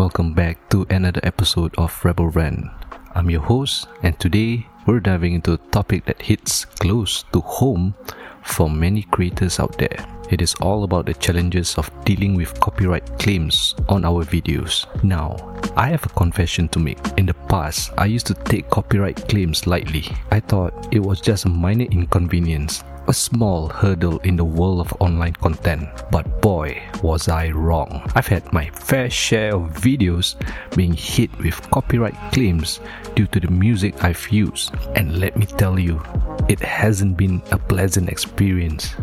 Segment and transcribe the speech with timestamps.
[0.00, 2.70] Welcome back to another episode of Rebel Rant.
[3.14, 7.94] I'm your host, and today we're diving into a topic that hits close to home
[8.42, 10.02] for many creators out there.
[10.30, 14.86] It is all about the challenges of dealing with copyright claims on our videos.
[15.04, 15.36] Now,
[15.76, 16.98] I have a confession to make.
[17.16, 20.04] In the past, I used to take copyright claims lightly.
[20.30, 25.00] I thought it was just a minor inconvenience, a small hurdle in the world of
[25.00, 25.88] online content.
[26.10, 28.02] But boy, was I wrong.
[28.14, 30.34] I've had my fair share of videos
[30.76, 32.80] being hit with copyright claims
[33.14, 34.74] due to the music I've used.
[34.96, 36.02] And let me tell you,
[36.48, 38.94] it hasn't been a pleasant experience.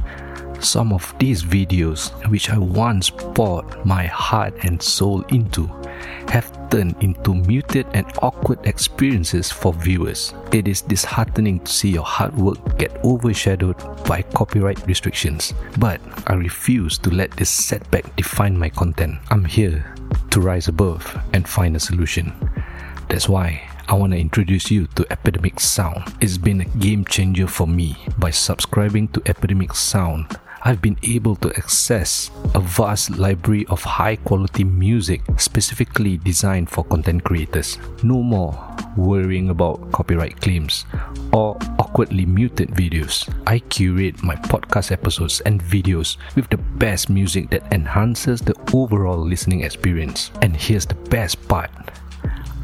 [0.59, 5.69] Some of these videos, which I once poured my heart and soul into,
[6.29, 10.33] have turned into muted and awkward experiences for viewers.
[10.51, 15.53] It is disheartening to see your hard work get overshadowed by copyright restrictions.
[15.77, 19.19] But I refuse to let this setback define my content.
[19.31, 19.95] I'm here
[20.31, 22.33] to rise above and find a solution.
[23.09, 26.13] That's why I want to introduce you to Epidemic Sound.
[26.19, 27.95] It's been a game changer for me.
[28.17, 30.37] By subscribing to Epidemic Sound,
[30.67, 36.83] I've been able to access a vast library of high quality music specifically designed for
[36.83, 37.77] content creators.
[38.03, 40.85] No more worrying about copyright claims
[41.31, 43.33] or awkwardly muted videos.
[43.47, 49.25] I curate my podcast episodes and videos with the best music that enhances the overall
[49.25, 50.31] listening experience.
[50.41, 51.71] And here's the best part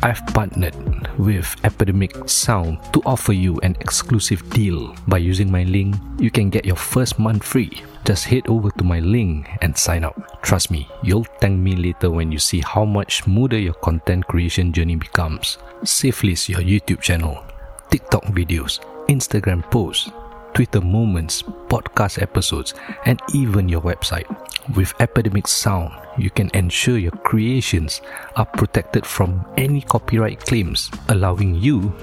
[0.04, 0.76] I've partnered
[1.18, 4.94] with Epidemic Sound to offer you an exclusive deal.
[5.08, 7.72] By using my link, you can get your first month free.
[8.04, 10.42] Just head over to my link and sign up.
[10.42, 14.74] Trust me, you'll thank me later when you see how much smoother your content creation
[14.74, 15.58] journey becomes.
[15.86, 17.42] Save list your YouTube channel,
[17.90, 20.12] TikTok videos, Instagram posts,
[20.54, 22.74] Twitter moments, podcast episodes,
[23.06, 24.28] and even your website.
[24.76, 28.02] With Epidemic Sound, you can ensure your creations
[28.36, 31.94] are protected from any copyright claims, allowing you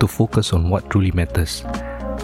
[0.00, 1.64] to focus on what truly matters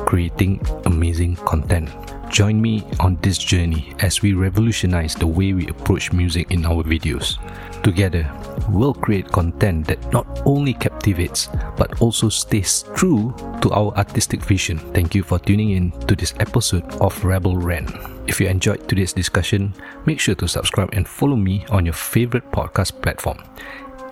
[0.06, 1.88] creating amazing content.
[2.34, 6.82] Join me on this journey as we revolutionize the way we approach music in our
[6.82, 7.38] videos.
[7.84, 8.26] Together,
[8.68, 14.78] we'll create content that not only captivates but also stays true to our artistic vision.
[14.90, 17.94] Thank you for tuning in to this episode of Rebel Rant.
[18.26, 19.72] If you enjoyed today's discussion,
[20.04, 23.38] make sure to subscribe and follow me on your favorite podcast platform.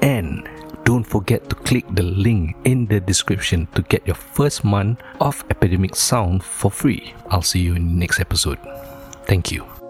[0.02, 0.48] And
[0.84, 5.44] don't forget to click the link in the description to get your first month of
[5.48, 7.14] Epidemic Sound for free.
[7.30, 8.58] I'll see you in the next episode.
[9.26, 9.81] Thank you.